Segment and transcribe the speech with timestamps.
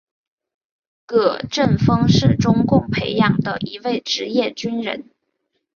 [1.05, 5.11] 葛振峰是中共培养的一位职业军人。